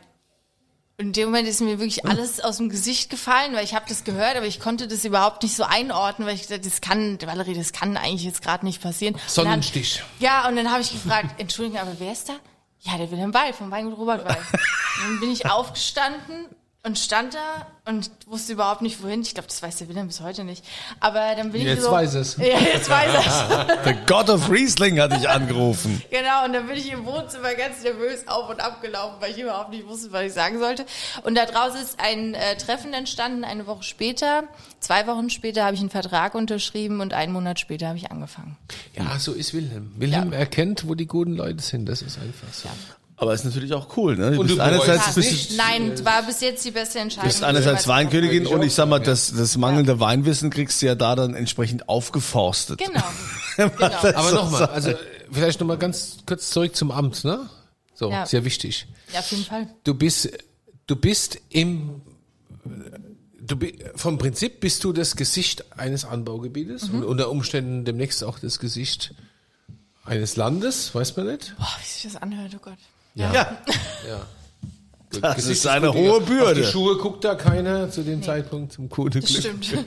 [1.01, 3.85] Und in dem Moment ist mir wirklich alles aus dem Gesicht gefallen, weil ich habe
[3.89, 7.19] das gehört, aber ich konnte das überhaupt nicht so einordnen, weil ich dachte, das kann,
[7.23, 9.15] Valerie, das kann eigentlich jetzt gerade nicht passieren.
[9.15, 10.03] Und dann- Sonnenstich.
[10.19, 12.33] ja, und dann habe ich gefragt, Entschuldigung, aber wer ist da?
[12.81, 14.37] Ja, der Wilhelm Weil vom Weingut Robert Weil.
[14.39, 14.49] Und
[15.05, 16.47] dann bin ich aufgestanden
[16.85, 19.21] und stand da und wusste überhaupt nicht wohin.
[19.23, 20.65] Ich glaube, das weiß der Wilhelm bis heute nicht.
[21.01, 22.37] Aber dann bin ich Jetzt so, weiß es.
[22.39, 23.11] Ja, jetzt weiß
[23.51, 26.01] er Der God of Riesling hat dich angerufen.
[26.11, 29.39] Genau, und dann bin ich im Wohnzimmer ganz nervös auf und ab gelaufen, weil ich
[29.39, 30.87] überhaupt nicht wusste, was ich sagen sollte.
[31.25, 34.45] Und da draußen ist ein äh, Treffen entstanden, eine Woche später.
[34.81, 38.57] Zwei Wochen später habe ich einen Vertrag unterschrieben und einen Monat später habe ich angefangen.
[38.97, 39.93] Ja, so ist Wilhelm.
[39.97, 40.39] Wilhelm Ja.
[40.39, 41.87] erkennt, wo die guten Leute sind.
[41.87, 42.69] Das ist einfach so.
[43.21, 44.31] Aber ist natürlich auch cool, ne?
[44.31, 45.51] Du Und bist du einerseits bereust bist, nicht.
[45.53, 47.27] du Nein, war bis jetzt die beste Entscheidung.
[47.29, 50.87] bist die ich einerseits Weinkönigin und ich sag mal, das, das mangelnde Weinwissen kriegst du
[50.87, 52.79] ja da dann entsprechend aufgeforstet.
[52.79, 53.03] Genau.
[53.57, 53.87] genau.
[54.15, 54.93] Aber nochmal, also
[55.33, 57.49] vielleicht nochmal ganz kurz zurück zum Amt, ne?
[57.95, 58.25] So, Ja.
[58.25, 58.87] sehr wichtig.
[59.13, 59.67] Ja, auf jeden Fall.
[59.83, 60.31] Du bist,
[60.87, 62.01] du bist im,
[63.41, 66.99] du bi- vom Prinzip bist du das Gesicht eines Anbaugebietes Mhm.
[67.01, 69.13] und unter Umständen demnächst auch das Gesicht
[70.05, 71.55] eines Landes, weiß man nicht.
[71.59, 72.79] Boah, wie sich das anhört, oh Gott.
[73.23, 73.33] Ja.
[73.33, 74.21] Ja.
[75.21, 76.61] Das Gesicht ist eine hohe Auf Bürde.
[76.61, 79.41] die Schuhe guckt da keiner zu dem Zeitpunkt zum guten Das Glück.
[79.65, 79.85] stimmt.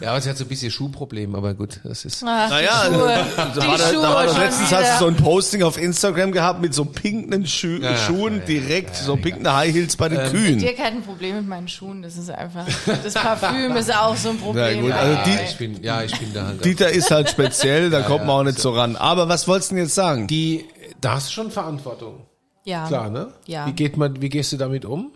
[0.00, 2.22] Ja, aber sie hat so ein bisschen Schuhproblem, aber gut, das ist.
[2.24, 3.26] Ach, Naja, die Schuhe.
[3.36, 4.80] da Die war, da, Schuhe da war doch schon letztens wieder.
[4.80, 8.38] hast du so ein Posting auf Instagram gehabt mit so pinken Schu Ja, Schuhen ja,
[8.40, 10.76] ja, direkt, ja, so ja, pinken High Heels bei den Dir Kühen.
[10.76, 12.64] kein Problem mit meinen Schuhen, das ist einfach.
[13.02, 14.76] Das Parfüm ist auch so ein Problem.
[14.76, 16.64] Na gut, also ja, die- ich bin, ja, ich bin da halt.
[16.64, 18.94] Dieter ist halt speziell, da kommt man ja, auch nicht so ran.
[18.94, 20.28] Aber was wolltest du denn jetzt sagen?
[20.28, 20.64] Die,
[21.00, 22.26] da hast du schon Verantwortung.
[22.64, 22.86] ja.
[22.86, 23.32] Klar, ne?
[23.46, 23.66] Ja.
[23.66, 25.12] Wie geht man, wie gehst du damit um?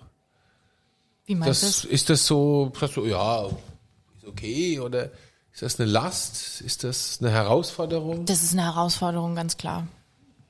[1.27, 5.11] Wie meinst du Das, ist das so, sagst du, ja, ist okay, oder
[5.53, 6.61] ist das eine Last?
[6.63, 8.25] Ist das eine Herausforderung?
[8.25, 9.87] Das ist eine Herausforderung, ganz klar.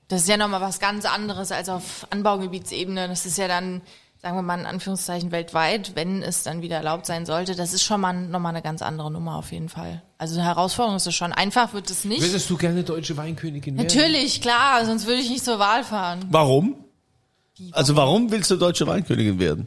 [0.09, 3.09] Das ist ja nochmal was ganz anderes als auf Anbaugebietsebene.
[3.09, 3.81] Das ist ja dann,
[4.23, 7.57] sagen wir mal in Anführungszeichen, weltweit, wenn es dann wieder erlaubt sein sollte.
[7.57, 10.01] Das ist schon mal nochmal eine ganz andere Nummer auf jeden Fall.
[10.17, 11.33] Also eine Herausforderung ist es schon.
[11.33, 12.23] Einfach wird es nicht.
[12.23, 13.85] Würdest du gerne deutsche Weinkönigin werden?
[13.85, 16.25] Natürlich, klar, sonst würde ich nicht zur Wahl fahren.
[16.31, 16.77] Warum?
[17.73, 19.67] Also warum willst du deutsche Weinkönigin werden?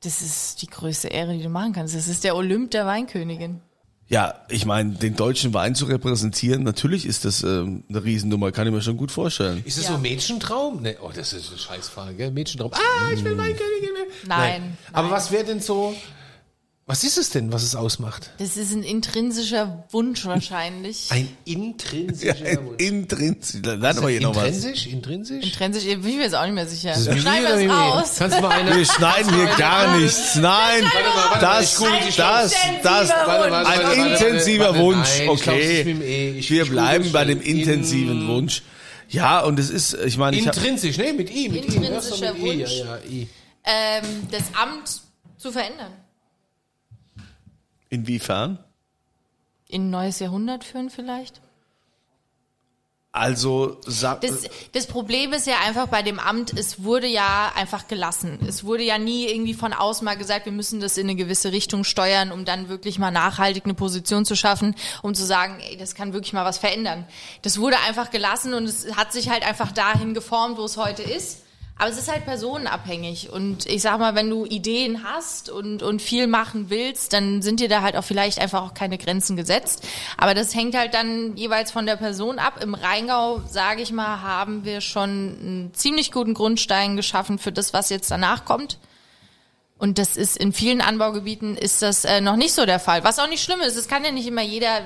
[0.00, 1.94] Das ist die größte Ehre, die du machen kannst.
[1.94, 3.62] Das ist der Olymp der Weinkönigin.
[4.08, 8.66] Ja, ich meine, den deutschen Wein zu repräsentieren, natürlich ist das ähm, eine Riesennummer, kann
[8.68, 9.62] ich mir schon gut vorstellen.
[9.64, 9.90] Ist das Ja.
[9.90, 10.80] so ein Mädchentraum?
[10.80, 12.30] Nee, oh, das ist eine Scheißfrage, gell?
[12.30, 12.70] Mädchentraum.
[12.72, 14.10] Ah, ich will Weinkönigin werden.
[14.28, 15.16] Nein, Aber nein.
[15.16, 15.92] was wäre denn so,
[16.88, 18.30] was ist es denn, was es ausmacht?
[18.38, 21.08] Das ist ein intrinsischer Wunsch wahrscheinlich.
[21.10, 22.80] Ein Ja, intrinsischer Wunsch.
[22.80, 24.44] intrinsisch, dann aber hier noch was.
[24.46, 24.86] Intrinsisch?
[24.86, 25.44] Intrinsisch?
[25.44, 26.90] Intrinsisch, ich bin mir jetzt auch nicht mehr sicher.
[26.90, 27.72] Das ist Schneiden wir es Mimi?
[27.72, 28.12] raus.
[28.18, 30.36] Kannst du mal eine, Wir schneiden hier gar nichts.
[30.36, 31.46] Nein, Warte mal, warte
[31.80, 35.82] mal, ich das, das, das, ein intensiver Wunsch, ich okay.
[35.82, 36.38] E.
[36.38, 38.62] Ich- Wir ich bleiben bei dem intensiven In- Wunsch.
[39.08, 41.78] Ja, und es ist, ich meine, ich Intrinsisch, ne, mit I, mit I.
[41.80, 41.86] ne?
[41.86, 42.70] Intrinsischer I, Wunsch.
[42.78, 43.28] Ja, ja, I.
[43.64, 45.00] Ähm, das Amt
[45.36, 45.92] zu verändern.
[47.88, 48.58] Inwiefern?
[49.68, 51.40] In ein neues Jahrhundert führen vielleicht?
[53.16, 57.88] Also, sag, Das, das Problem ist ja einfach bei dem Amt, es wurde ja einfach
[57.88, 58.38] gelassen.
[58.46, 61.50] Es wurde ja nie irgendwie von außen mal gesagt, wir müssen das in eine gewisse
[61.50, 65.78] Richtung steuern, um dann wirklich mal nachhaltig eine Position zu schaffen, um zu sagen, ey,
[65.78, 67.06] das kann wirklich mal was verändern.
[67.40, 71.02] Das wurde einfach gelassen und es hat sich halt einfach dahin geformt, wo es heute
[71.02, 71.45] ist.
[71.78, 73.30] Aber es ist halt personenabhängig.
[73.30, 77.60] Und ich sag mal, wenn du Ideen hast und, und viel machen willst, dann sind
[77.60, 79.86] dir da halt auch vielleicht einfach auch keine Grenzen gesetzt.
[80.16, 82.62] Aber das hängt halt dann jeweils von der Person ab.
[82.62, 87.74] Im Rheingau, sage ich mal, haben wir schon einen ziemlich guten Grundstein geschaffen für das,
[87.74, 88.78] was jetzt danach kommt.
[89.76, 93.04] Und das ist in vielen Anbaugebieten ist das äh, noch nicht so der Fall.
[93.04, 93.76] Was auch nicht schlimm ist.
[93.76, 94.80] Es kann ja nicht immer jeder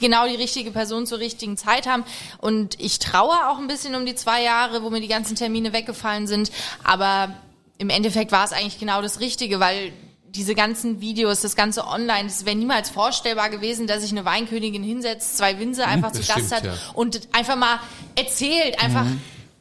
[0.00, 2.04] genau die richtige Person zur richtigen Zeit haben.
[2.38, 5.72] Und ich traue auch ein bisschen um die zwei Jahre, wo mir die ganzen Termine
[5.72, 6.50] weggefallen sind.
[6.84, 7.34] Aber
[7.78, 9.92] im Endeffekt war es eigentlich genau das Richtige, weil
[10.28, 14.82] diese ganzen Videos, das ganze Online, es wäre niemals vorstellbar gewesen, dass sich eine Weinkönigin
[14.82, 16.74] hinsetzt, zwei Winzer einfach zu Gast stimmt, hat ja.
[16.94, 17.80] und einfach mal
[18.16, 19.06] erzählt, einfach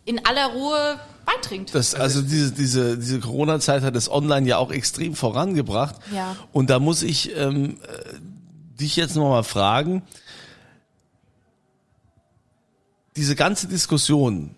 [0.04, 1.74] in aller Ruhe Wein trinkt.
[1.74, 5.96] Das, also diese, diese, diese Corona-Zeit hat das Online ja auch extrem vorangebracht.
[6.14, 6.36] Ja.
[6.52, 10.04] Und da muss ich ähm, äh, dich jetzt nochmal fragen,
[13.16, 14.56] diese ganze Diskussion,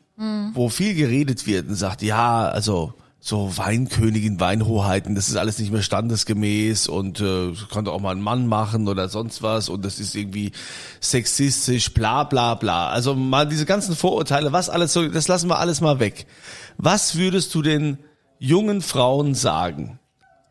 [0.53, 5.71] wo viel geredet wird und sagt, ja, also so Weinkönigin, Weinhoheiten, das ist alles nicht
[5.71, 9.99] mehr standesgemäß und äh, konnte auch mal ein Mann machen oder sonst was und das
[9.99, 10.51] ist irgendwie
[11.01, 12.89] sexistisch, bla bla bla.
[12.89, 16.25] Also mal diese ganzen Vorurteile, was alles so, das lassen wir alles mal weg.
[16.77, 17.97] Was würdest du den
[18.39, 19.99] jungen Frauen sagen,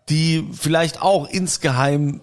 [0.08, 2.20] die vielleicht auch insgeheim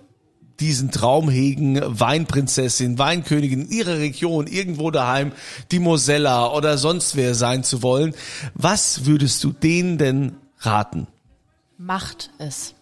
[0.63, 5.33] diesen Traum hegen, Weinprinzessin, Weinkönigin in ihrer Region, irgendwo daheim,
[5.71, 8.15] die Mosella oder sonst wer sein zu wollen.
[8.53, 11.07] Was würdest du denen denn raten?
[11.77, 12.73] macht es.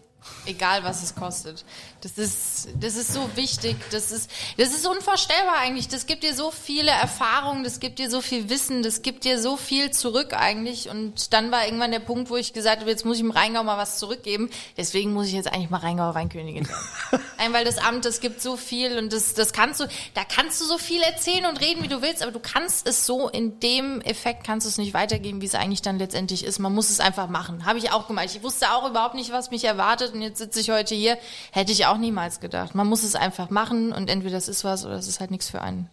[0.45, 1.65] Egal was es kostet.
[2.01, 3.77] Das ist, das ist so wichtig.
[3.91, 5.87] Das ist, das ist unvorstellbar eigentlich.
[5.87, 9.39] Das gibt dir so viele Erfahrungen, das gibt dir so viel Wissen, das gibt dir
[9.39, 10.89] so viel zurück eigentlich.
[10.89, 13.63] Und dann war irgendwann der Punkt, wo ich gesagt habe, jetzt muss ich im Rheingau
[13.63, 14.49] mal was zurückgeben.
[14.77, 17.23] Deswegen muss ich jetzt eigentlich mal Rheingauer Weinkönigin werden.
[17.37, 20.59] Ein, weil das Amt, das gibt so viel und das, das kannst du, da kannst
[20.59, 23.59] du so viel erzählen und reden, wie du willst, aber du kannst es so in
[23.59, 26.59] dem Effekt kannst du es nicht weitergeben, wie es eigentlich dann letztendlich ist.
[26.59, 27.65] Man muss es einfach machen.
[27.65, 28.27] Habe ich auch gemacht.
[28.33, 31.17] Ich wusste auch überhaupt nicht, was mich erwartet und jetzt sitze ich heute hier.
[31.51, 32.75] Hätte ich auch niemals gedacht.
[32.75, 35.49] Man muss es einfach machen und entweder das ist was oder es ist halt nichts
[35.49, 35.89] für einen.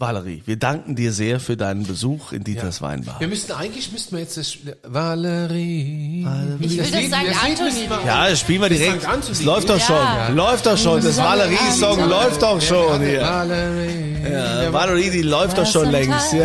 [0.00, 3.16] Valerie, wir danken dir sehr für deinen Besuch in Dieters Weinbar.
[3.18, 6.24] Wir müssten eigentlich, müssten wir jetzt das, Valerie.
[6.60, 6.94] Ich will das St.
[6.94, 7.88] Lied Anthony.
[8.06, 9.02] Ja, das spielen wir direkt.
[9.02, 9.08] St.
[9.08, 9.32] Anthony.
[9.32, 9.96] Es läuft doch schon.
[9.96, 10.28] Ja.
[10.28, 11.02] Läuft doch schon.
[11.02, 13.22] Das Valerie-Song läuft doch schon hier.
[13.22, 14.14] Valerie.
[14.30, 16.32] Ja, Valerie, die läuft doch schon längst.
[16.32, 16.44] Ja.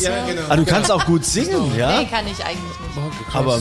[0.00, 0.42] Ja, genau.
[0.48, 2.00] Ah, du kannst auch gut singen, ja?
[2.00, 3.34] Nee, kann ich eigentlich nicht.
[3.34, 3.58] Aber-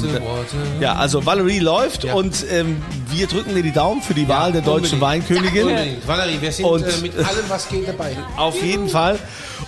[0.79, 2.13] Ja, also Valerie läuft Ja.
[2.13, 5.01] und ähm, wir drücken dir die Daumen für die Wahl der deutschen unbedingt.
[5.01, 5.67] Weinkönigin.
[5.67, 6.07] Unbedingt.
[6.07, 8.12] Valerie, wir sind Und- äh, mit allem, was geht, dabei.
[8.37, 9.19] Auf jeden Fall.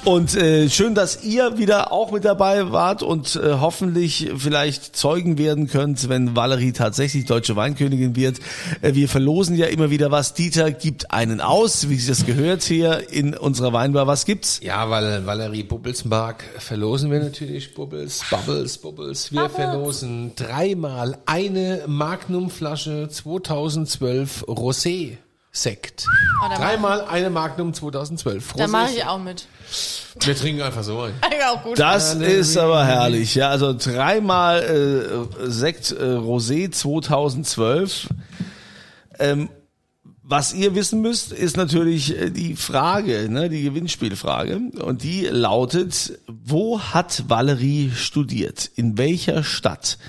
[0.04, 5.38] Und äh, schön, dass ihr wieder auch mit dabei wart und äh, hoffentlich vielleicht Zeugen
[5.38, 8.40] werden könnt, wenn Valerie tatsächlich deutsche Weinkönigin wird.
[8.82, 10.34] Äh, wir verlosen ja immer wieder was.
[10.34, 14.06] Dieter gibt einen aus, wie sich das gehört hier in unserer Weinbar.
[14.06, 14.60] Was gibt's?
[14.62, 19.32] Ja, weil Valerie Bubbles mag, verlosen wir natürlich Bubbles, Bubbles, Bubbles.
[19.32, 25.18] Wir verlosen dreimal eine Magnumflasche 2012 Rosé.
[25.56, 26.06] Sekt.
[26.44, 28.54] Oh, Dreimal eine Magnum 2012.
[28.58, 29.48] Da mache ich auch mit.
[30.20, 31.14] Wir trinken einfach so ein.
[31.50, 31.80] Auch gut.
[31.80, 33.36] Das ist aber herrlich.
[33.36, 38.08] Ja, also dreimal äh, Sekt äh, Rosé 2012.
[39.20, 39.50] Ähm,
[40.24, 44.60] was ihr wissen müsst, ist natürlich äh, die Frage, ne, die Gewinnspielfrage.
[44.82, 48.70] Und die lautet, wo hat Valerie studiert?
[48.76, 50.00] In welcher Stadt?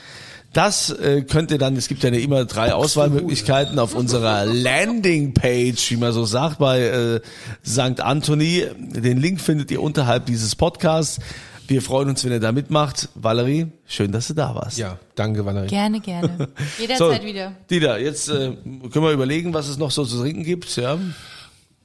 [0.57, 5.97] Das äh, könnt ihr dann, es gibt ja immer drei Auswahlmöglichkeiten auf unserer Landingpage, wie
[5.99, 7.21] man so sagt, bei äh,
[7.63, 8.01] St.
[8.01, 8.65] Anthony.
[8.79, 11.21] Den Link findet ihr unterhalb dieses Podcasts.
[11.69, 13.11] Wir freuen uns, wenn ihr da mitmacht.
[13.15, 14.79] Valerie, schön, dass du da warst.
[14.79, 15.67] Ja, danke, Valerie.
[15.67, 16.49] Gerne, gerne.
[16.79, 17.53] Jederzeit wieder.
[17.69, 20.75] Dieter, jetzt äh, können wir überlegen, was es noch so zu trinken gibt.
[20.77, 20.97] Ja,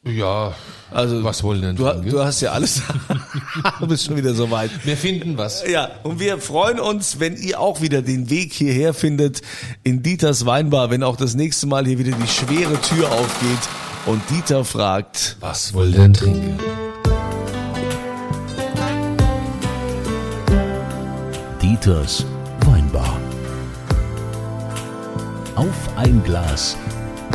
[0.03, 0.55] Ja,
[0.89, 2.81] also was wollen denn du, du hast ja alles.
[3.79, 4.71] du bist schon wieder so weit.
[4.83, 5.63] Wir finden was.
[5.67, 9.43] Ja, und wir freuen uns, wenn ihr auch wieder den Weg hierher findet
[9.83, 13.59] in Dieters Weinbar, wenn auch das nächste Mal hier wieder die schwere Tür aufgeht
[14.07, 16.57] und Dieter fragt, Was wollen denn trinken?
[21.61, 22.25] Dieters
[22.65, 23.19] Weinbar.
[25.55, 26.75] Auf ein Glas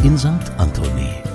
[0.03, 0.51] in St.
[0.57, 1.26] Anthony.